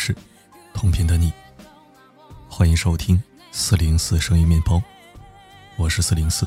[0.00, 0.14] 是，
[0.72, 1.32] 同频的你，
[2.48, 4.80] 欢迎收听四零四声音面包，
[5.76, 6.46] 我是四零四。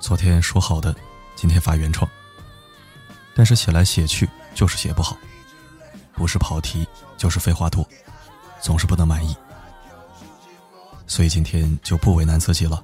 [0.00, 0.96] 昨天说好的，
[1.36, 2.10] 今天发原创，
[3.36, 5.14] 但是写来写去就是写不好，
[6.14, 6.88] 不是跑题
[7.18, 7.86] 就是废话多，
[8.58, 9.36] 总是不能满意，
[11.06, 12.82] 所以今天就不为难自己了。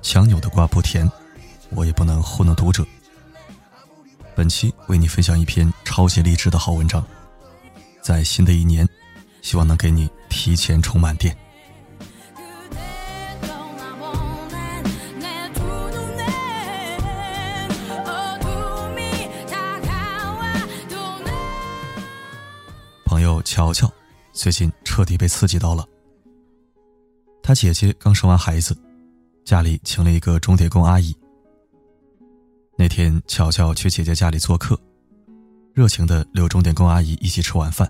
[0.00, 1.08] 强扭的瓜不甜，
[1.68, 2.82] 我也不能糊弄读者。
[4.34, 7.04] 本期为你分享一篇超级励志的好文章，
[8.08, 8.88] 在新的一年，
[9.42, 11.36] 希望能给你提前充满电。
[23.04, 23.92] 朋友乔乔
[24.32, 25.86] 最近彻底被刺激到了，
[27.42, 28.74] 他姐姐刚生完孩子，
[29.44, 31.14] 家里请了一个钟点工阿姨。
[32.78, 34.80] 那天，巧巧去姐姐家里做客，
[35.74, 37.86] 热情的留钟点工阿姨一起吃晚饭。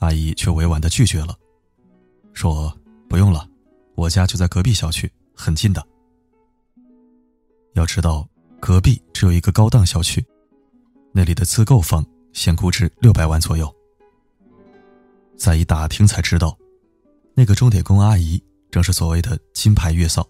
[0.00, 1.34] 阿姨却委婉的拒绝了，
[2.32, 2.74] 说
[3.08, 3.48] ：“不用了，
[3.94, 5.86] 我家就在隔壁小区，很近的。
[7.74, 10.24] 要知道，隔壁只有一个高档小区，
[11.12, 13.72] 那里的自购房现估值六百万左右。
[15.36, 16.56] 再一打听才知道，
[17.34, 20.26] 那个钟点工阿姨正是所谓的金牌月嫂，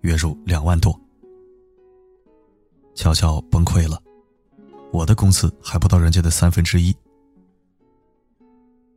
[0.00, 1.00] 月入两万多。”
[2.96, 4.02] 乔乔崩溃了，
[4.90, 6.92] 我的工资还不到人家的三分之一。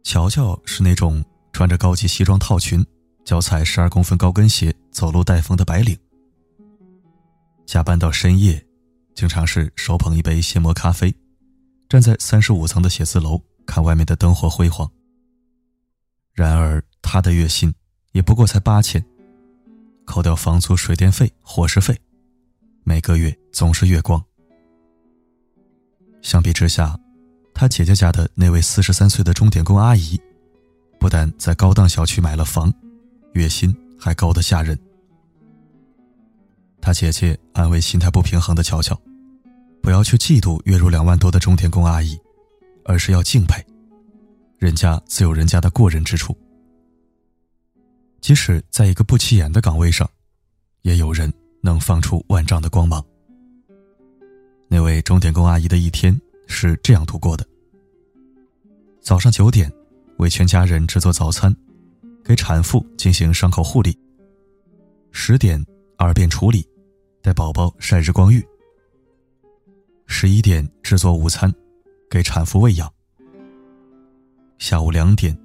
[0.10, 2.84] 乔乔是那种穿着高级西装套裙、
[3.24, 5.96] 脚踩十二公分高跟鞋、走路带风的白领。
[7.68, 8.60] 加班到深夜，
[9.14, 11.14] 经常是手捧一杯现磨咖啡，
[11.88, 14.90] 站在三十五层的写字楼看外面的灯火辉煌。
[16.34, 17.72] 然而，他的月薪
[18.12, 19.06] 也不过才八千，
[20.06, 21.96] 扣掉房租、水电费、伙食费。
[22.84, 24.20] 每个月总是月光。
[26.23, 27.00] 相比之下，
[27.59, 30.17] 他姐姐家的那位四十三岁的钟点工阿姨，
[30.97, 32.73] 不但在高档小区买了房，
[33.33, 34.80] 月薪还高得吓人。
[36.80, 38.97] 他姐姐安慰心态不平衡的乔乔，
[39.83, 42.17] 不要去嫉妒月入两万多的钟点工阿姨，
[42.86, 43.61] 而是要敬佩，
[44.58, 46.33] 人家自有人家的过人之处。
[48.21, 50.09] 即使在一个不起眼的岗位上，
[50.83, 51.30] 也有人。
[51.61, 53.03] 能放出万丈的光芒。
[54.70, 56.17] 那位钟点工阿姨的一天
[56.49, 57.48] 是这样度过的：
[58.99, 59.71] 早上九点，
[60.17, 61.55] 为全家人制作早餐，
[62.21, 63.93] 给产妇进行伤口护理；
[65.11, 65.64] 十点，
[65.95, 66.67] 二便处理，
[67.21, 68.42] 带宝宝晒日光浴；
[70.05, 71.54] 十一点，制作午餐，
[72.09, 72.89] 给产妇喂养；
[74.58, 75.38] 下午两点，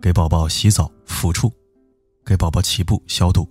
[0.00, 1.52] 给宝宝洗澡抚触，
[2.24, 3.46] 给宝宝起布消毒。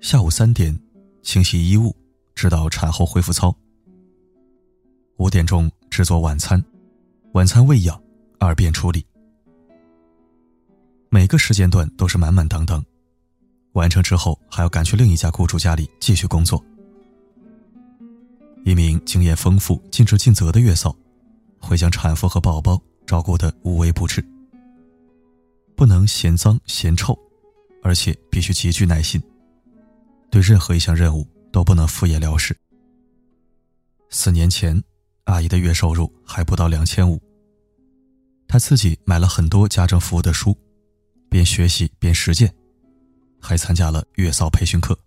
[0.00, 0.78] 下午三点，
[1.22, 1.96] 清洗衣物，
[2.34, 3.52] 指导产后恢复操。
[5.20, 6.64] 五点钟制作晚餐，
[7.32, 8.02] 晚餐喂养，
[8.38, 9.04] 二便处理。
[11.10, 12.82] 每个时间段都是满满当当，
[13.72, 16.64] 完成之后还要赶去另一家雇主家里继续工作。
[18.64, 20.96] 一名经验丰富、尽职尽责的月嫂，
[21.58, 24.24] 会将产妇和宝宝照顾得无微不至，
[25.76, 27.14] 不能嫌脏嫌臭，
[27.82, 29.22] 而且必须极具耐心。
[30.30, 32.56] 对任何一项任务都不能敷衍了事。
[34.08, 34.82] 四年前，
[35.30, 37.22] 阿姨的月收入还不到两千五。
[38.48, 40.58] 她自己买了很多家政服务的书，
[41.28, 42.52] 边学习边实践，
[43.40, 44.98] 还参加了月嫂培训课。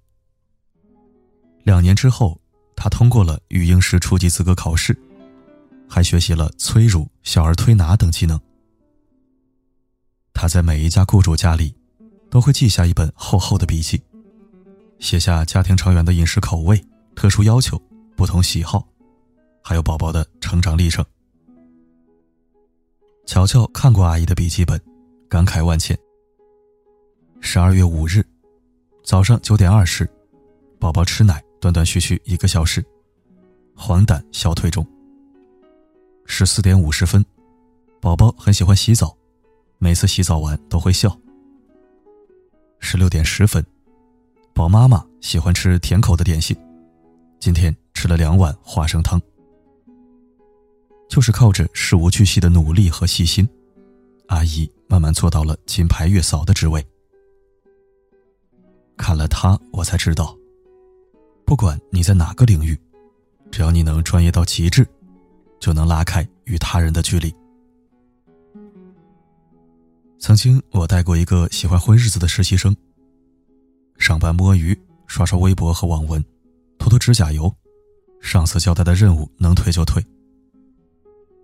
[1.63, 2.39] 两年之后，
[2.73, 4.97] 她通过了育婴师初级资格考试，
[5.89, 8.39] 还学习了催乳、小儿推拿等技能。
[10.33, 11.75] 她在每一家雇主家里，
[12.31, 14.01] 都会记下一本厚厚的笔记。
[14.99, 16.81] 写下家庭成员的饮食口味、
[17.13, 17.77] 特殊要求、
[18.15, 18.87] 不同喜好，
[19.63, 21.03] 还有宝宝的成长历程。
[23.25, 24.79] 乔乔看过阿姨的笔记本，
[25.29, 25.97] 感慨万千。
[27.39, 28.25] 十二月五日，
[29.03, 30.09] 早上九点二十，
[30.79, 32.83] 宝宝吃奶，断断续续一个小时，
[33.75, 34.85] 黄疸消退中。
[36.25, 37.23] 十四点五十分，
[38.01, 39.15] 宝宝很喜欢洗澡，
[39.77, 41.17] 每次洗澡完都会笑。
[42.79, 43.65] 十六点十分。
[44.53, 46.55] 宝妈妈喜欢吃甜口的点心，
[47.39, 49.19] 今天吃了两碗花生汤。
[51.13, 53.47] 就是靠着事无巨细的努力和细心，
[54.29, 56.83] 阿姨慢慢做到了金牌月嫂的职位。
[58.97, 60.35] 看了她，我才知道，
[61.45, 62.75] 不管你在哪个领域，
[63.51, 64.87] 只要你能专业到极致，
[65.59, 67.31] 就能拉开与他人的距离。
[70.17, 72.75] 曾经我带过一个喜欢混日子的实习生。
[73.99, 74.75] 上班摸鱼，
[75.05, 76.25] 刷刷微博和网文，
[76.79, 77.55] 涂涂指甲油，
[78.19, 80.03] 上司交代的任务能推就推。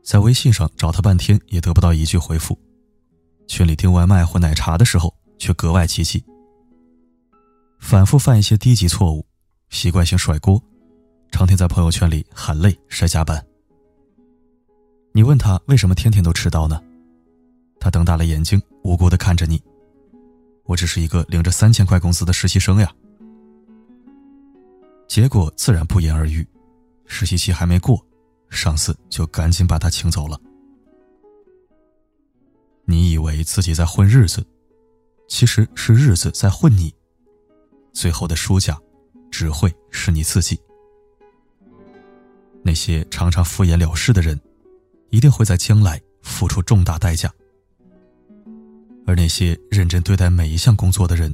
[0.10, 2.58] 在微信上找他半天也得不到一句回复，
[3.46, 6.26] 群里订外卖或奶茶的时候却格外积极。
[7.80, 9.24] 反复犯一些低级错误，
[9.70, 10.60] 习惯性甩锅，
[11.30, 13.46] 成天在朋友圈里喊累晒加班。
[15.12, 16.82] 你问他为什么天天都迟到呢？
[17.80, 19.62] 他瞪大了眼睛，无辜的看着你。
[20.64, 22.92] 我只是一个领着三千块工资的实习生呀。
[25.08, 26.44] 结果自然不言而喻，
[27.06, 28.04] 实习期还没过。
[28.50, 30.40] 上司就赶紧把他请走了。
[32.86, 34.44] 你以为自己在混日子，
[35.28, 36.94] 其实是日子在混你。
[37.94, 38.80] 最后的输家，
[39.30, 40.60] 只会是你自己。
[42.64, 44.40] 那些常常敷衍了事的人，
[45.10, 47.32] 一定会在将来付出重大代价。
[49.06, 51.34] 而那些认真对待每一项工作的人，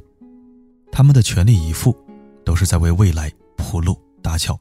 [0.90, 1.96] 他们的全力以赴，
[2.44, 4.58] 都是在为未来铺路搭桥。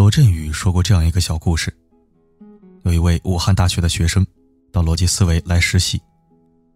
[0.00, 1.70] 罗振宇说过这样一个小故事：
[2.84, 4.26] 有一位武汉大学的学生
[4.72, 6.00] 到逻辑思维来实习，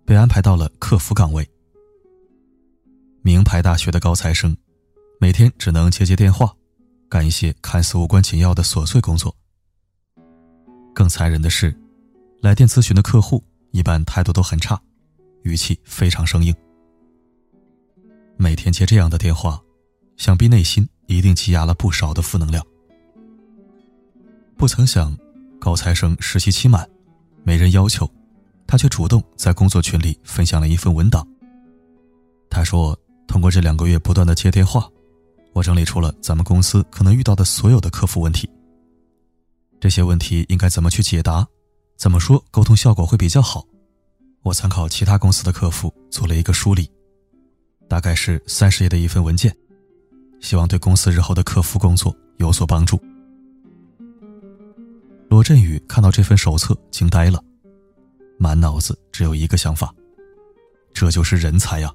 [0.04, 1.48] 被安排到了客服岗位。
[3.22, 4.54] 名牌大学的高材生，
[5.18, 6.54] 每天只能接接电话，
[7.08, 9.34] 干一些看似无关紧要的琐碎工作。
[10.94, 11.74] 更残忍的是，
[12.42, 14.78] 来电咨询的客户一般态度都很差，
[15.44, 16.54] 语气非常生硬。
[18.36, 19.58] 每天接这样的电话，
[20.18, 22.62] 想必内心一定积压了不少的负能量。
[24.56, 25.14] 不曾想，
[25.60, 26.88] 高材生实习期满，
[27.42, 28.10] 没人要求，
[28.66, 31.26] 他却主动在工作群里分享了一份文档。
[32.48, 34.88] 他说：“通过这两个月不断的接电话，
[35.52, 38.48] 我整理出了咱们公司可能遇到的所有的客服问题。
[39.80, 41.46] 这些问题应该怎么去解答，
[41.96, 43.64] 怎么说沟通效果会比较好？
[44.42, 46.90] 我参考其他公司的客服做了一个梳理，
[47.88, 49.54] 大概是三十页的一份文件，
[50.40, 52.98] 希望对公司日后的客服工作有所帮助。”
[55.34, 57.42] 罗振宇看到这份手册，惊呆了，
[58.38, 59.92] 满脑子只有一个想法：
[60.92, 61.92] 这就是人才呀，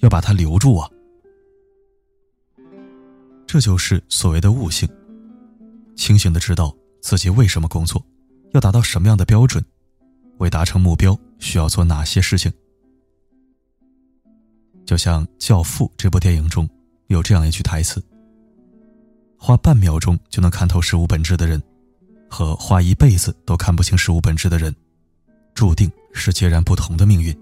[0.00, 0.86] 要把他留住啊！
[3.46, 4.86] 这就是所谓的悟性，
[5.96, 8.04] 清醒的知道自己为什么工作，
[8.52, 9.64] 要达到什么样的标准，
[10.36, 12.52] 为达成目标需要做哪些事情。
[14.84, 16.68] 就像《教父》这部电影中
[17.06, 18.04] 有这样一句台词
[19.40, 21.58] ：“花半秒钟就能看透事物本质的人。”
[22.28, 24.74] 和花一辈子都看不清事物本质的人，
[25.54, 27.36] 注定是截然不同的命运。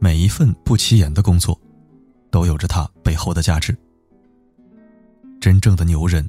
[0.00, 1.58] 每一份不起眼的工作，
[2.30, 3.76] 都有着它背后的价值。
[5.40, 6.28] 真正的牛人，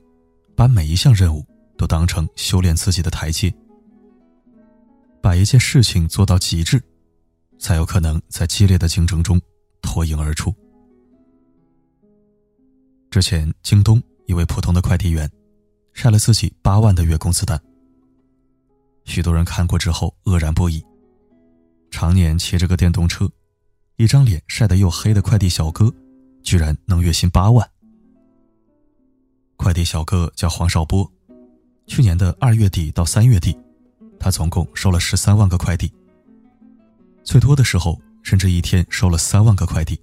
[0.55, 1.45] 把每一项任务
[1.77, 3.53] 都当成修炼自己的台阶，
[5.21, 6.81] 把一件事情做到极致，
[7.57, 9.41] 才有可能在激烈的竞争中
[9.81, 10.53] 脱颖而出。
[13.09, 15.29] 之前，京东一位普通的快递员。
[16.01, 17.61] 晒了自己八万的月工资单，
[19.03, 20.81] 许多人看过之后愕然不已。
[21.91, 23.29] 常年骑着个电动车，
[23.97, 25.93] 一张脸晒得又黑的快递小哥，
[26.41, 27.69] 居然能月薪八万。
[29.57, 31.11] 快递小哥叫黄少波，
[31.85, 33.53] 去年的二月底到三月底，
[34.17, 35.91] 他总共收了十三万个快递，
[37.25, 40.01] 最多的时候甚至一天收了三万个快递。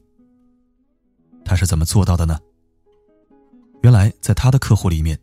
[1.42, 2.38] 他是怎么做到的呢？
[3.82, 5.18] 原来在他的客户里面。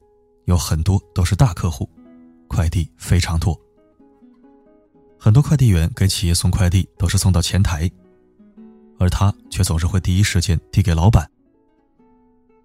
[0.46, 1.90] 有很多都是大客户，
[2.48, 3.60] 快递非常多。
[5.18, 7.90] 很多快递员给企业送快递都是送到前台，
[9.00, 11.30] 而他却总是会第一时间递给老板。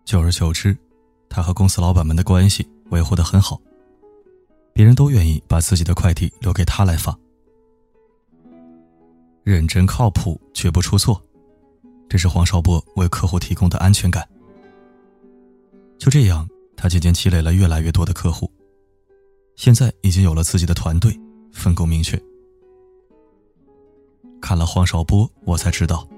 [0.04, 0.76] 久而久之，
[1.28, 3.60] 他和公司老板们的关系维护的很好，
[4.72, 7.16] 别人都愿意把自己的快递留给他来发。
[9.44, 11.22] 认真靠谱，绝不出错，
[12.08, 14.28] 这是黄少波为客户提供的安全感。
[15.96, 16.48] 就这样。
[16.80, 18.48] 他渐渐积累了越来越多的客户，
[19.56, 21.12] 现在已经有了自己的团队，
[21.52, 22.16] 分工明确。
[24.40, 26.08] 看了黄少波，我才知道，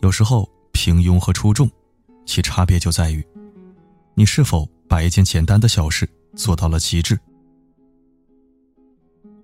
[0.00, 1.70] 有时候平庸和出众，
[2.26, 3.24] 其差别就在于，
[4.14, 7.16] 你是否把一件简单的小事做到了极致。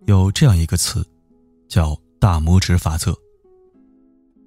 [0.06, 1.06] 有这样一个词，
[1.68, 3.16] 叫“大拇指法则”，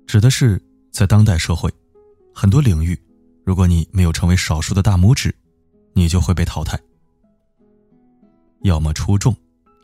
[0.05, 0.61] 指的是
[0.91, 1.71] 在当代社会，
[2.35, 2.99] 很多领域，
[3.45, 5.33] 如果你没有成为少数的大拇指。
[5.93, 6.79] 你就会被淘汰，
[8.63, 9.35] 要么出众，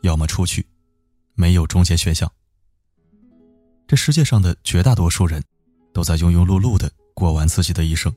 [0.02, 0.66] 要么出去，
[1.34, 2.30] 没有中间选项。
[3.86, 5.42] 这世界上的绝大多数人，
[5.92, 8.14] 都在庸庸碌碌的过完自己的一生。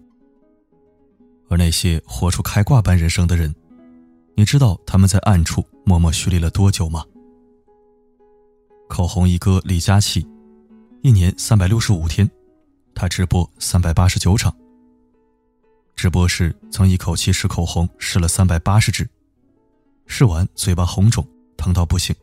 [1.50, 3.54] 而那些活出开挂般人生的人，
[4.36, 7.06] 你知道他们在暗处默默蓄力了多久吗？
[8.88, 10.26] 口红一哥李佳琦，
[11.02, 12.30] 一年三百六十五天，
[12.94, 14.54] 他直播三百八十九场。
[16.02, 19.08] 直播时曾一口气试口红试了三百八十支，
[20.08, 21.24] 试完嘴巴红肿，
[21.56, 22.16] 疼到不行。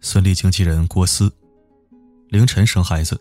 [0.00, 1.30] 孙俪经纪人郭思，
[2.30, 3.20] 凌晨生孩子，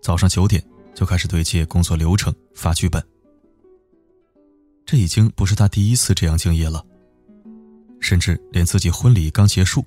[0.00, 0.64] 早上九点
[0.94, 3.04] 就开始对接工作流程、发剧本。
[4.86, 6.86] 这已经不是他第一次这样敬业了，
[7.98, 9.84] 甚至连自己婚礼刚结束，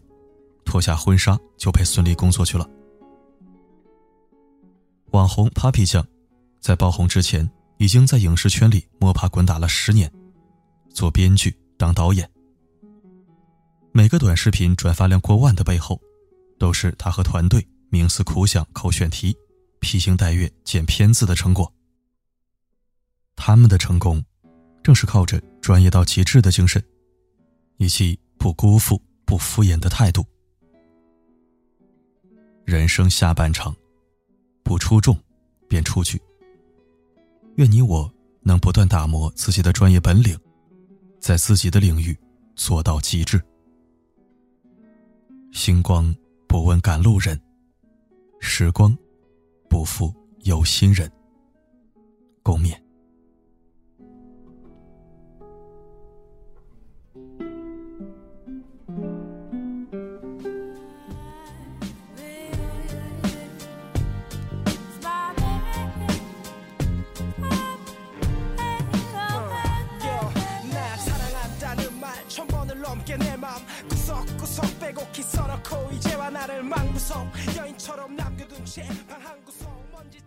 [0.66, 2.70] 脱下婚纱就陪孙俪工作去了。
[5.12, 6.06] 网红 Papi 酱，
[6.60, 7.50] 在爆红之前，
[7.82, 10.14] 已经在影视圈里摸爬滚打了十年，
[10.92, 12.30] 做编剧、当导演。
[13.92, 16.00] 每个短视频转发量过万的背后，
[16.60, 19.36] 都是他和团队冥思苦想、抠选题、
[19.80, 21.74] 披星戴月剪片子的成果。
[23.36, 24.24] 他们的成功，
[24.84, 26.80] 正是靠着专业到极致的精神，
[27.78, 30.24] 以及不辜负、不敷衍的态度。
[32.64, 33.76] 人生下半场。
[34.64, 35.18] 不出众，
[35.68, 36.22] 便出局。
[37.62, 40.36] 愿你我能不断打磨自己的专业本领，
[41.20, 42.18] 在自己的领域
[42.56, 43.40] 做到极致。
[45.52, 46.12] 星光
[46.48, 47.40] 不问赶路人，
[48.40, 48.98] 时光
[49.70, 51.12] 不负有心人。
[52.42, 52.76] 共勉。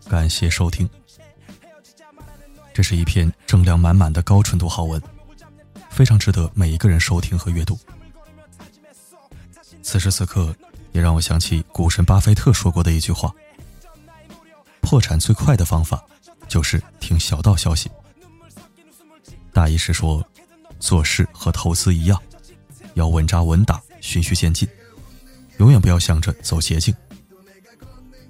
[0.07, 0.89] 感谢收听。
[2.73, 5.01] 这是一篇正量满满的高纯度好文，
[5.89, 7.77] 非常值得每一个人收听和阅读。
[9.81, 10.55] 此时此刻，
[10.91, 13.33] 也让我想起股神巴菲特说过的一句话
[14.81, 16.03] ：“破产最快的方法，
[16.47, 17.89] 就是听小道消息。”
[19.53, 20.25] 大意是说，
[20.79, 22.21] 做事和投资一样，
[22.95, 24.67] 要稳扎稳打，循序渐进。
[25.57, 26.93] 永远不要想着走捷径，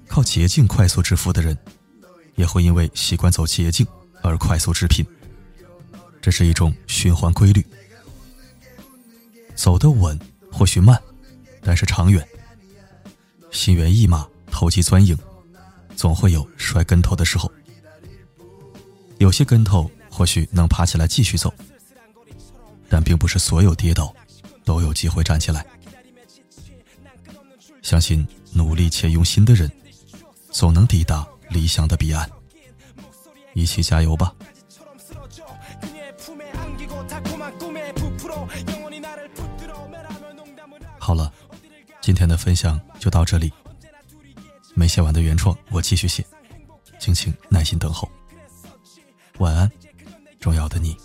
[0.06, 1.56] 靠捷径快速致富的人，
[2.36, 3.86] 也会因为习惯走捷径
[4.22, 5.04] 而快速致贫。
[6.22, 7.64] 这是一种循环规律。
[9.54, 10.18] 走得稳
[10.52, 11.00] 或许慢，
[11.62, 12.26] 但是长远。
[13.50, 15.16] 心猿意马、投机钻营，
[15.96, 17.50] 总会有摔跟头的时候。
[19.18, 21.52] 有些跟头或许能爬起来继续走，
[22.88, 24.14] 但并不是所有跌倒
[24.64, 25.66] 都有机会站起来。
[27.86, 29.70] 相信努力且用心的人，
[30.50, 32.28] 总能抵达理想的彼岸。
[33.54, 34.34] 一起加油吧！
[40.98, 41.32] 好了，
[42.00, 43.52] 今天的分享就到这里。
[44.74, 46.26] 没写完的原创，我继续写，
[46.98, 48.10] 敬请耐心等候。
[49.38, 49.70] 晚安，
[50.40, 50.96] 重要的你。